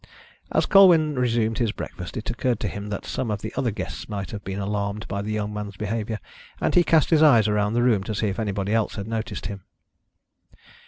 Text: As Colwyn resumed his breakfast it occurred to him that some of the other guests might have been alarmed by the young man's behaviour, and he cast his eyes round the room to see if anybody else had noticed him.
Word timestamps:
As 0.51 0.65
Colwyn 0.65 1.13
resumed 1.13 1.59
his 1.59 1.71
breakfast 1.71 2.17
it 2.17 2.27
occurred 2.31 2.59
to 2.61 2.67
him 2.67 2.87
that 2.89 3.05
some 3.05 3.29
of 3.29 3.43
the 3.43 3.53
other 3.55 3.69
guests 3.69 4.09
might 4.09 4.31
have 4.31 4.43
been 4.43 4.57
alarmed 4.57 5.07
by 5.07 5.21
the 5.21 5.31
young 5.31 5.53
man's 5.53 5.77
behaviour, 5.77 6.19
and 6.59 6.73
he 6.73 6.83
cast 6.83 7.11
his 7.11 7.21
eyes 7.21 7.47
round 7.47 7.75
the 7.75 7.83
room 7.83 8.01
to 8.05 8.15
see 8.15 8.25
if 8.27 8.39
anybody 8.39 8.73
else 8.73 8.95
had 8.95 9.07
noticed 9.07 9.45
him. 9.45 9.63